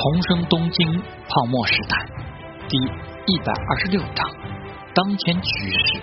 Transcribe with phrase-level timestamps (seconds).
[0.00, 1.98] 重生东京泡沫时代
[2.68, 4.30] 第一百二十六章：
[4.94, 6.00] 当前局势。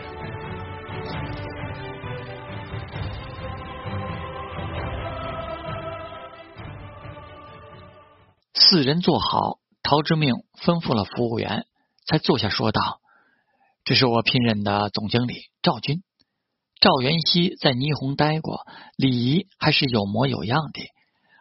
[8.53, 11.65] 四人坐好，陶之命吩咐了服务员，
[12.05, 12.99] 才坐下说道
[13.85, 16.03] ：“这是我聘任的总经理赵军。
[16.81, 18.65] 赵元熙在霓虹待过，
[18.97, 20.81] 礼仪还是有模有样的。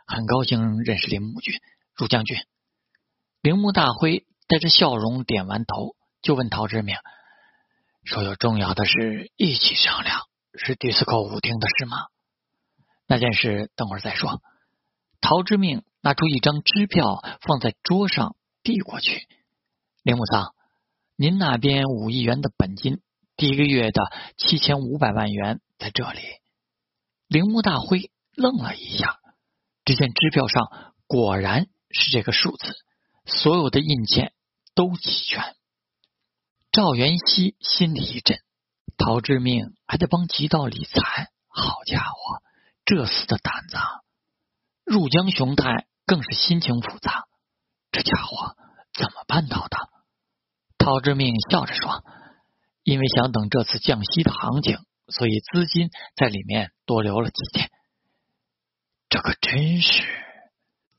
[0.07, 1.53] 很高兴认识林木君。”
[1.97, 2.37] 入将军，
[3.41, 6.97] 铃木大辉带着笑容点完头，就问陶之明
[8.03, 10.23] ：“说有重要的事一起商量，
[10.59, 11.99] 是迪斯科舞厅的事吗？”
[13.07, 14.43] 那件事等会儿再说。
[15.21, 18.35] 陶之命拿出一张支票放在桌上，
[18.65, 19.29] 递过去
[20.03, 20.53] ：“铃木桑，
[21.15, 23.01] 您那边五亿元的本金，
[23.37, 24.03] 第一个月的
[24.37, 26.21] 七千五百万元在这里。”
[27.29, 29.21] 铃木大辉愣了一下，
[29.85, 31.69] 只见支票上果然。
[31.95, 32.77] 是这个数字，
[33.25, 34.33] 所有的印件
[34.75, 35.57] 都齐全。
[36.73, 38.41] 赵元熙心里一震，
[38.99, 42.43] 陶志命还得帮吉道理财，好家伙，
[42.85, 43.77] 这厮的胆子！
[44.85, 47.27] 入江雄太更是心情复杂，
[47.93, 48.57] 这家伙
[48.93, 49.79] 怎么办到的？
[50.77, 52.05] 陶志命笑着说
[52.83, 57.71] ：“因为想等这次降息的行情，所以资金在里面多留了几天。”
[59.09, 60.24] 这可真是。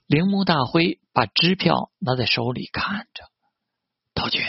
[0.07, 3.23] 铃木大辉把支票拿在手里看着，
[4.13, 4.43] 道君，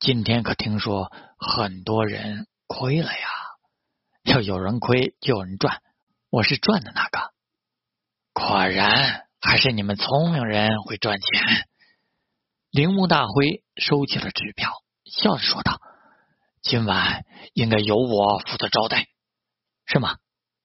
[0.00, 3.28] 今天可听说很多人亏了呀？
[4.24, 5.80] 要有人亏就有人赚，
[6.30, 7.32] 我是赚的那个。
[8.32, 11.68] 果然还是你们聪明人会赚钱。
[12.70, 14.72] 铃木大辉收起了支票，
[15.04, 15.80] 笑着说道
[16.60, 19.06] ：“今晚应该由我负责招待，
[19.86, 20.16] 是吗？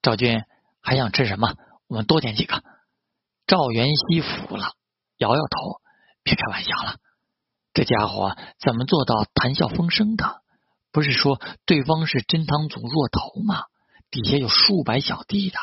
[0.01, 0.41] 赵军
[0.81, 1.53] 还想吃什么？
[1.85, 2.63] 我们多点几个。”
[3.47, 4.73] 赵元熙服了，
[5.17, 5.81] 摇摇头，
[6.21, 6.97] 别开玩笑了。
[7.73, 10.43] 这家伙怎么做到谈笑风生的？
[10.91, 13.63] 不是说对方是真堂组弱头吗？
[14.11, 15.57] 底下有数百小弟的。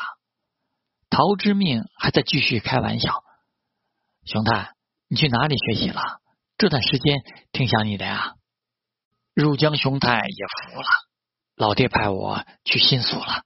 [1.09, 3.23] 陶之命还在继续开玩笑。
[4.25, 4.73] 熊太，
[5.07, 6.01] 你去哪里学习了？
[6.57, 8.33] 这段时间挺想你的呀。
[9.33, 10.87] 入江熊太也服了，
[11.55, 13.43] 老爹派我去新宿了。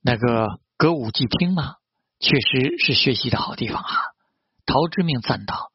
[0.00, 1.74] 那个歌舞伎厅吗？
[2.20, 3.94] 确实是学习的好地方啊！
[4.66, 5.70] 陶之命赞道：“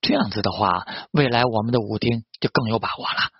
[0.00, 3.30] 这样子的话，未来我们的舞厅就更有把握了。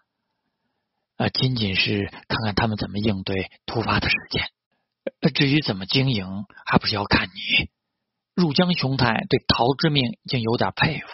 [1.16, 4.50] 呃，仅仅是看看他们怎么应对突发的事件，
[5.34, 6.26] 至于怎么经营，
[6.66, 7.70] 还不是要看你。”
[8.34, 11.06] 入江雄太对陶之命已经有点佩服。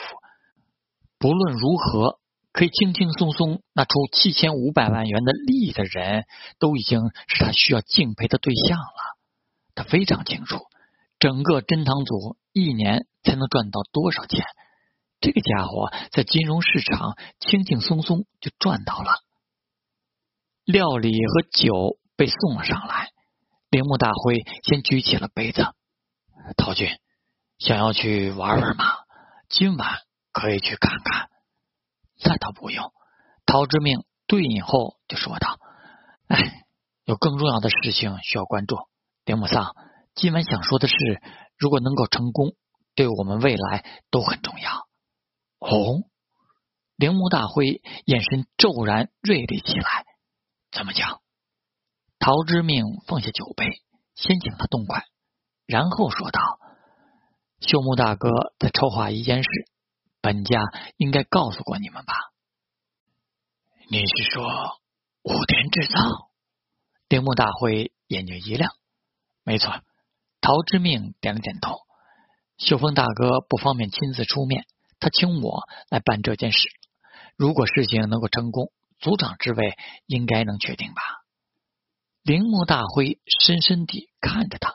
[1.18, 2.20] 不论如何，
[2.52, 6.26] 可以轻轻松松拿出七千五百万元的利益的人，
[6.60, 9.16] 都已经是他需要敬佩的对象了。
[9.74, 10.60] 他非常清楚。
[11.18, 14.44] 整个珍堂组一年才能赚到多少钱？
[15.20, 19.10] 这个家伙在金融市场轻轻松松就赚到了。
[20.64, 23.10] 料理和酒被送了上来，
[23.68, 25.66] 铃木大辉先举起了杯子。
[26.56, 26.88] 陶俊，
[27.58, 28.84] 想要去玩玩吗？
[29.48, 29.98] 今晚
[30.30, 31.30] 可以去看看。
[32.22, 32.92] 那倒不用。
[33.44, 35.58] 陶之命对饮后就说道
[36.28, 36.64] ：“哎，
[37.04, 38.76] 有更重要的事情需要关注。”
[39.26, 39.74] 铃木桑。
[40.18, 40.96] 今晚想说的是，
[41.56, 42.56] 如果能够成功，
[42.96, 44.88] 对我们未来都很重要。
[45.60, 46.02] 哦，
[46.96, 50.04] 铃木大辉眼神骤然锐利起来。
[50.72, 51.20] 怎么讲？
[52.18, 53.80] 陶之命放下酒杯，
[54.16, 55.04] 先请他动筷，
[55.66, 56.40] 然后说道
[57.62, 58.28] ：“秀木大哥
[58.58, 59.48] 在筹划一件事，
[60.20, 60.60] 本家
[60.96, 62.12] 应该告诉过你们吧？”
[63.88, 64.42] 你是说
[65.22, 66.28] 武田制造？
[67.08, 68.72] 铃木大辉眼睛一亮，
[69.44, 69.80] 没错。
[70.40, 71.76] 陶之命点了点头。
[72.56, 74.66] 秀峰大哥不方便亲自出面，
[74.98, 76.68] 他请我来办这件事。
[77.36, 79.76] 如果事情能够成功，组长之位
[80.06, 81.02] 应该能确定吧？
[82.24, 84.74] 铃木大辉深深地看着他。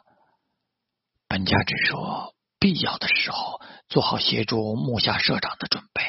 [1.28, 3.60] 本家只说必要的时候
[3.90, 6.04] 做好协助木下社长的准备。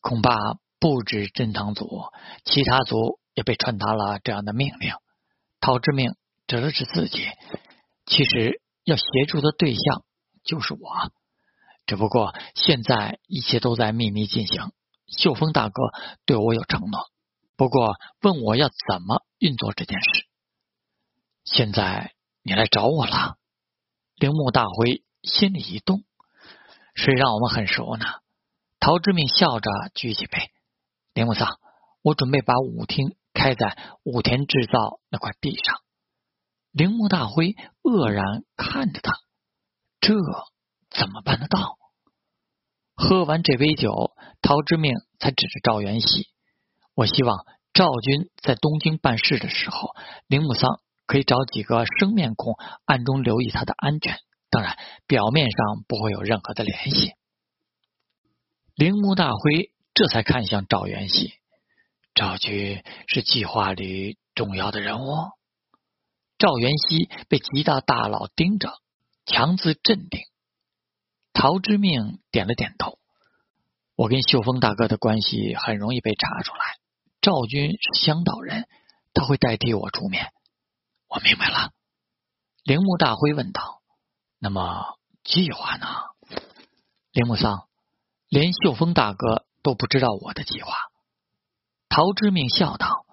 [0.00, 0.34] 恐怕
[0.80, 2.06] 不止真堂组，
[2.44, 4.92] 其他组也被传达了这样的命令。
[5.60, 6.16] 陶之命
[6.48, 7.28] 指了指自己。
[8.06, 10.04] 其实要协助的对象
[10.44, 11.12] 就是我，
[11.86, 14.72] 只不过现在一切都在秘密进行。
[15.06, 15.82] 秀峰大哥
[16.24, 17.10] 对我有承诺，
[17.56, 20.26] 不过问我要怎么运作这件事。
[21.44, 22.12] 现在
[22.42, 23.36] 你来找我了，
[24.16, 26.02] 铃木大辉心里一动，
[26.94, 28.06] 谁让我们很熟呢？
[28.80, 30.50] 陶之敏笑着举起杯，
[31.14, 31.58] 铃木桑，
[32.02, 35.80] 我准备把舞厅开在武田制造那块地上。
[36.72, 39.12] 铃木大辉愕然看着他，
[40.00, 40.14] 这
[40.90, 41.76] 怎么办得到？
[42.94, 46.28] 喝完这杯酒，陶之命才指着赵元熙
[46.96, 49.90] ：“我希望赵军在东京办事的时候，
[50.26, 52.54] 铃木桑可以找几个生面孔，
[52.86, 54.18] 暗中留意他的安全。
[54.48, 57.12] 当然，表面上不会有任何的联系。”
[58.76, 61.34] 铃木大辉这才看向赵元熙
[62.14, 65.12] ：“赵军是计划里重要的人物。”
[66.42, 68.72] 赵元熙被极大大佬盯着，
[69.26, 70.22] 强自镇定。
[71.32, 72.98] 陶之命点了点头。
[73.94, 76.60] 我跟秀峰大哥的关系很容易被查出来。
[77.20, 78.66] 赵军是香岛人，
[79.14, 80.32] 他会代替我出面。
[81.06, 81.70] 我明白了。
[82.64, 83.80] 铃木大辉问道
[84.40, 85.86] ：“那么计划呢？”
[87.12, 87.68] 铃木桑，
[88.28, 90.74] 连秀峰大哥都不知道我的计划。
[91.88, 93.06] 陶之命笑道：“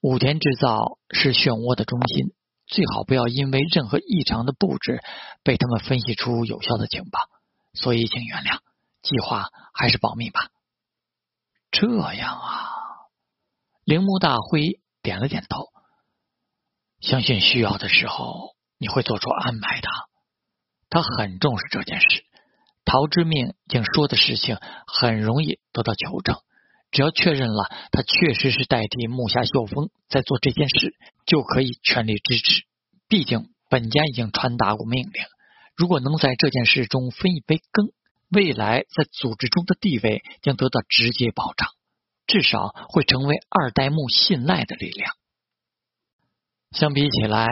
[0.00, 2.32] 武田制造是漩涡的中心。”
[2.66, 5.00] 最好不要因为任何异常的布置
[5.42, 7.20] 被他们分析出有效的情报，
[7.74, 8.58] 所以请原谅，
[9.02, 10.48] 计划还是保密吧。
[11.70, 12.70] 这样啊，
[13.84, 15.68] 铃木大辉点了点头，
[17.00, 19.88] 相信需要的时候你会做出安排的。
[20.88, 22.24] 他很重视这件事，
[22.84, 26.40] 陶之命经说的事情很容易得到求证。
[26.90, 30.94] 只要确认了他确实是代替木下秀峰在做这件事，
[31.26, 32.62] 就可以全力支持。
[33.08, 35.24] 毕竟本家已经传达过命令，
[35.76, 37.92] 如果能在这件事中分一杯羹，
[38.30, 41.68] 未来在组织中的地位将得到直接保障，
[42.26, 45.12] 至少会成为二代目信赖的力量。
[46.70, 47.46] 相比起来，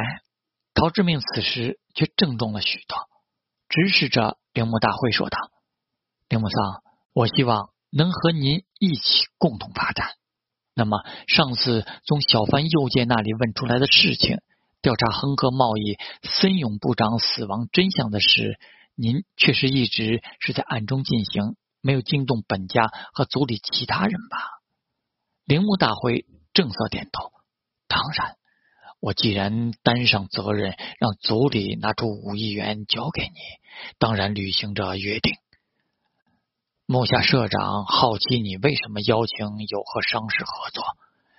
[0.74, 2.98] 陶志明此时却郑重了许多，
[3.68, 5.38] 直视着铃木大辉说道
[6.30, 6.82] ：“铃木桑，
[7.12, 10.10] 我希望。”能和您一起共同发展。
[10.74, 10.98] 那么，
[11.28, 14.40] 上次从小帆右介那里问出来的事情，
[14.82, 18.58] 调查恒河贸易森永部长死亡真相的事，
[18.96, 24.38] 您确实一直是在暗中进行，没有惊动本家和组里其他人吧？
[25.44, 27.30] 铃木大辉正色点头。
[27.86, 28.34] 当然，
[28.98, 33.36] 我既然担上责任，让组里拿出五亿元交给你，
[34.00, 35.34] 当然履行着约定。
[36.86, 40.84] 木下社长好奇你为什么邀请有和商事合作，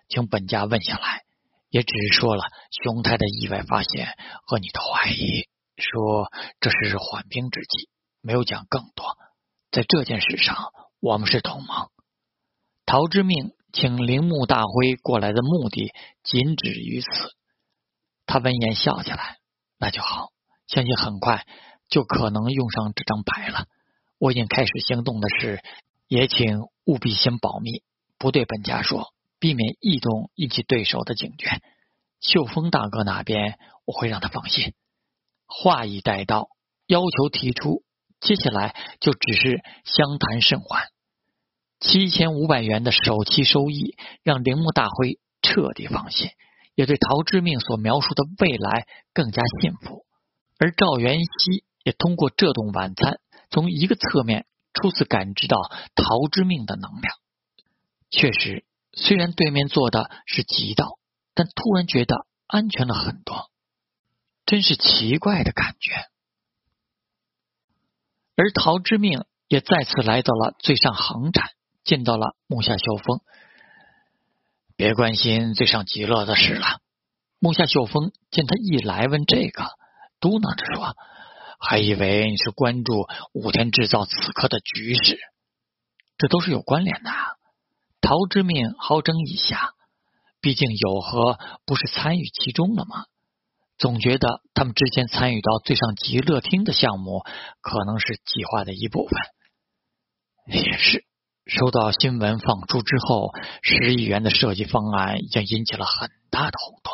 [0.10, 1.22] 请本家问下来，
[1.70, 5.48] 也只是说了熊太的意外发现和你的怀疑，
[5.78, 7.90] 说这是缓兵之计，
[8.22, 9.06] 没有讲更多。
[9.70, 11.90] 在这件事上，我们是同盟。
[12.88, 15.94] 陶之命请铃木大辉过来的目的
[16.24, 17.08] 仅止于此。
[18.26, 19.38] 他闻言笑起来，
[19.78, 20.32] 那就好，
[20.66, 21.46] 相信很快
[21.88, 23.68] 就可能用上这张牌了。
[24.26, 25.62] 我已经开始行动的事，
[26.08, 27.84] 也请务必先保密，
[28.18, 31.62] 不对本家说，避免异动引起对手的警觉。
[32.22, 34.74] 秀峰大哥那边，我会让他放心。
[35.46, 36.48] 话已带到，
[36.88, 37.84] 要求提出，
[38.20, 40.88] 接下来就只是相谈甚欢。
[41.80, 46.32] 七千五百元的首期收益，让铃木大辉彻底放心，
[46.74, 50.04] 也对陶之命所描述的未来更加信服。
[50.58, 53.20] 而赵元熙也通过这顿晚餐。
[53.50, 55.58] 从一个侧面初次感知到
[55.96, 57.16] 陶之命的能量，
[58.10, 61.00] 确实，虽然对面坐的是极道，
[61.34, 63.50] 但突然觉得安全了很多，
[64.46, 65.92] 真是奇怪的感觉。
[68.36, 71.52] 而陶之命也再次来到了最上航展，
[71.86, 73.22] 见到了木下秀峰。
[74.76, 76.82] 别关心最上极乐的事了。
[77.40, 79.64] 木下秀峰见他一来问这个，
[80.20, 80.98] 嘟囔着说。
[81.60, 85.20] 还以为你是关注武田制造此刻的局势，
[86.18, 87.10] 这都是有关联的。
[88.02, 89.72] 陶之命好整一下，
[90.42, 93.06] 毕竟有和不是参与其中了吗？
[93.78, 97.24] 总觉得他们之前参与到最上极乐厅的项目，
[97.62, 99.20] 可能是计划的一部分。
[100.48, 101.04] 也是，
[101.46, 103.32] 收到新闻放出之后，
[103.64, 106.94] 十亿元的设计方案已经引起了很大的轰动，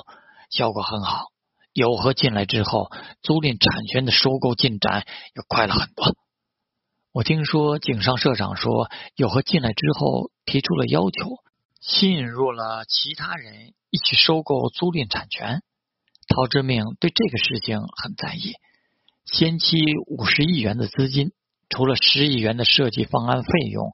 [0.50, 1.25] 效果很好。
[1.74, 2.90] 友和进来之后，
[3.22, 6.16] 租赁产权的收购进展也快了很多。
[7.13, 11.38] 我听说井上社长说，友和进来之后提出了要求，
[11.80, 15.62] 吸引入了其他人一起收购租赁产权。
[16.28, 18.54] 陶之命对这个事情很在意，
[19.25, 21.32] 先期五十亿元的资金，
[21.70, 23.92] 除了十亿元的设计方案费用，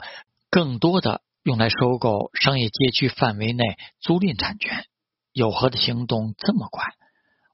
[0.51, 3.63] 更多的用来收购商业街区范围内
[3.99, 4.85] 租赁产权。
[5.31, 6.83] 友和的行动这么快。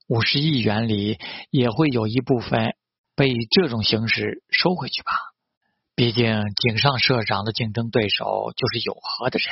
[0.08, 1.20] 五十亿元里
[1.50, 2.76] 也会有一部分
[3.16, 5.12] 被这种形式收回去吧？
[5.96, 9.48] 毕竟井上社长的竞争对手就是有和的人，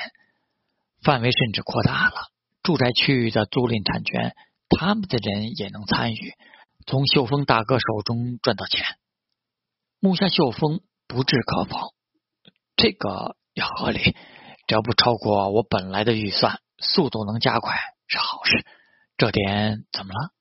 [1.04, 2.30] 范围甚至扩大了。
[2.64, 4.36] 住宅区域的租赁产权，
[4.70, 6.34] 他们的人也能参与，
[6.86, 8.86] 从秀峰大哥手中赚到钱。
[10.00, 11.94] 木下秀峰不置可否，
[12.76, 14.16] 这个也合理，
[14.68, 17.78] 只要不超过我本来的预算，速度能加快
[18.08, 18.66] 是好事。
[19.18, 20.32] 这点怎么了？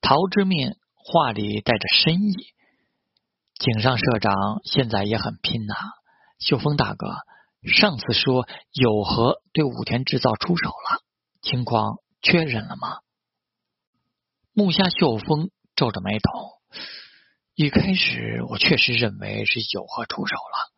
[0.00, 2.34] 陶之命话里带着深意。
[3.54, 4.32] 井上社长
[4.64, 5.74] 现在也很拼呐，
[6.38, 7.08] 秀峰大哥，
[7.72, 11.02] 上次说有和对武田制造出手了，
[11.42, 13.00] 情况确认了吗？
[14.52, 16.30] 木下秀峰皱着眉头，
[17.54, 20.72] 一开始我确实认为是有和出手了，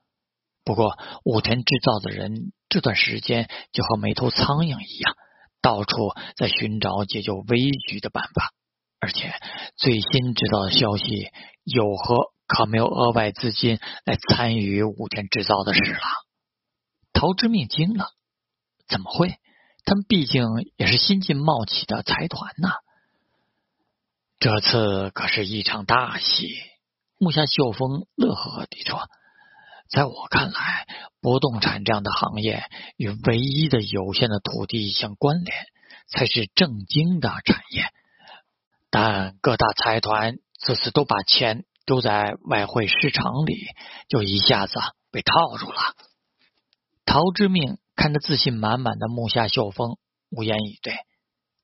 [0.64, 5.14] 不过武田制造的人这段时间就和没头苍蝇一样，
[5.60, 5.96] 到处
[6.36, 8.52] 在寻找解救危局的办法，
[9.02, 9.34] 而且
[9.76, 11.04] 最新知道的消息，
[11.64, 12.32] 有和。
[12.44, 16.02] 可没有额外资金来参与武田制造的事了。
[17.14, 18.10] 陶之命惊了，
[18.86, 19.36] 怎么会？
[19.86, 20.44] 他们毕竟
[20.76, 22.74] 也是新晋冒起的财团呐。
[24.38, 26.46] 这次可是一场大戏。
[27.18, 29.08] 木下秀峰乐呵呵地说
[29.88, 30.86] ：“在我看来，
[31.22, 32.64] 不动产这样的行业
[32.98, 35.56] 与唯一的有限的土地相关联，
[36.08, 37.86] 才是正经的产业。
[38.92, 43.66] 但各大财团这次都把钱。”丢在外汇市场里，
[44.08, 44.78] 就一下子
[45.10, 45.80] 被套住了。
[47.04, 49.96] 陶之命看着自信满满的木下秀峰，
[50.30, 50.94] 无言以对。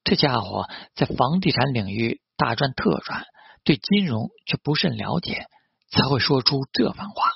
[0.03, 3.27] 这家伙在房地产领域大赚特赚，
[3.63, 5.47] 对金融却不甚了解，
[5.89, 7.31] 才会说出这番话。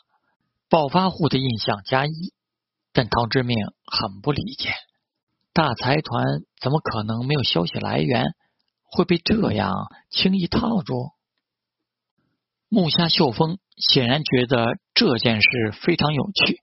[0.68, 2.34] 暴发户的印象加一，
[2.92, 3.56] 但陶之命
[3.86, 4.74] 很不理解，
[5.52, 8.24] 大财团怎么可能没有消息来源，
[8.92, 9.72] 会被这样
[10.10, 11.10] 轻易套住？
[12.68, 16.60] 木下秀峰显然觉得这件事非常有趣，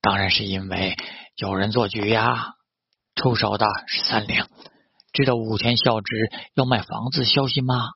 [0.00, 0.96] 当然是因为
[1.36, 2.54] 有人做局呀。
[3.14, 4.44] 出手的是三菱，
[5.12, 7.92] 知道武田孝直要卖房子消息吗？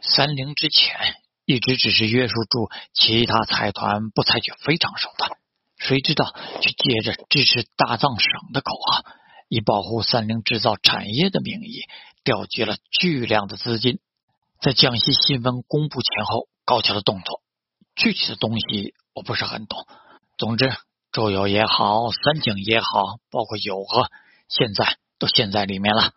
[0.00, 0.96] 三菱之前
[1.44, 5.30] 一直只是约束住其他财团不采取非常手段，
[5.76, 9.04] 谁知道却借着支持大藏省的口号，
[9.50, 11.82] 以保护三菱制造产业的名义，
[12.26, 14.00] 调集了巨量的资金，
[14.60, 16.48] 在江西新闻公布前后。
[16.64, 17.40] 高桥的动作，
[17.94, 19.86] 具体的东西我不是很懂。
[20.36, 20.68] 总之，
[21.12, 24.10] 周游也好，三井也好，包括友和，
[24.48, 26.10] 现在都陷在里面了。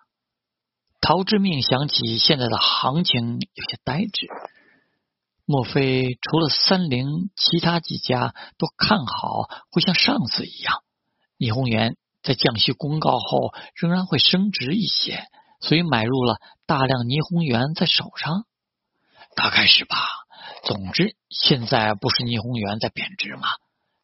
[0.99, 4.27] 陶之命想起现在的行情，有些呆滞。
[5.45, 10.81] 莫非除了三菱，其他几家都看好，会像上次一样，
[11.37, 15.27] 霓虹源在降息公告后仍然会升值一些，
[15.59, 18.45] 所以买入了大量霓虹元在手上？
[19.35, 19.97] 大概是吧。
[20.63, 23.47] 总之，现在不是霓虹元在贬值吗？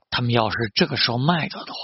[0.10, 1.80] 他们要是这个时候卖掉的话，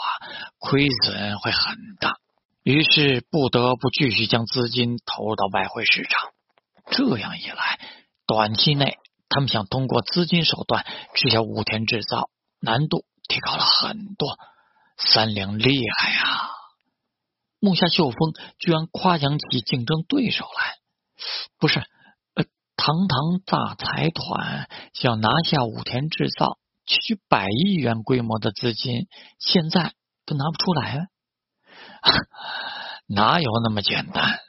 [0.58, 2.16] 亏损会很大，
[2.64, 6.30] 于是不得不继续将资金投入到外汇市场。
[6.92, 7.80] 这样一来，
[8.26, 8.98] 短期内
[9.28, 10.86] 他们想通过资金手段
[11.16, 12.30] 吃下武田制造，
[12.62, 14.38] 难度提高了很多。
[14.98, 16.51] 三菱厉害啊！
[17.62, 20.80] 木下秀峰居然夸奖起竞争对手来，
[21.60, 21.80] 不是？
[22.34, 22.44] 呃
[22.76, 29.94] 堂堂大财团想拿下武田制造，区区百亿元规模的资金，现在
[30.26, 31.08] 都拿不出来，
[33.08, 34.40] 哪有那么简单？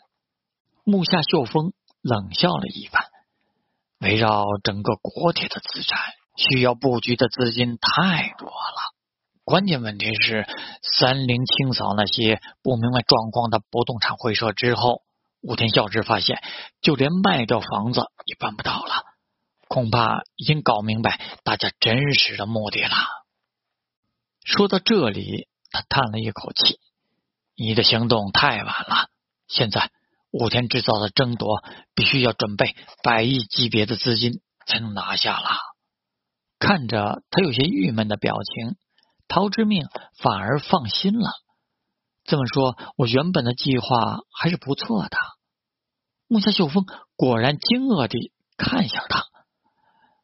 [0.84, 3.04] 木下秀峰冷笑了一番。
[3.98, 6.00] 围绕整个国铁的资产，
[6.36, 8.81] 需要布局的资金太多了。
[9.44, 10.46] 关键问题是，
[10.82, 15.02] 三菱清扫那些不明白状况的不动产会社之后。
[15.44, 16.40] 武田孝之发现，
[16.82, 19.02] 就连卖掉房子也办不到了，
[19.66, 22.94] 恐怕已经搞明白大家真实的目的了。
[24.44, 26.78] 说到这里，他叹了一口气
[27.58, 29.08] ：“你的行动太晚了，
[29.48, 29.90] 现在
[30.30, 31.64] 武田制造的争夺
[31.96, 35.48] 必须要准备百亿级别的资金才能拿下了。”
[36.60, 38.76] 看着他有些郁闷的表情，
[39.34, 41.30] 陶之命反而放心了。
[42.22, 45.16] 这么说，我原本的计划还是不错的。
[46.28, 46.84] 木下秀峰
[47.16, 49.24] 果然惊愕地看向他。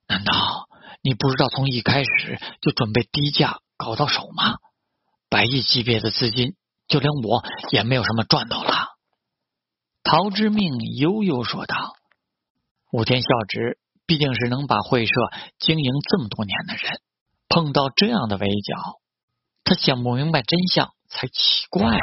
[0.09, 0.69] 难道
[1.01, 4.57] 你不知道从一开始就准备低价搞到手吗？
[5.31, 6.55] 百亿级别的资金，
[6.87, 8.89] 就连我也没有什么赚头了。
[10.03, 11.95] 陶之命悠悠说道
[12.93, 15.13] ：“武田孝直毕竟是能把会社
[15.59, 17.01] 经营这么多年的人，
[17.49, 19.01] 碰到这样的围剿，
[19.65, 21.97] 他想不明白真相。”才奇怪！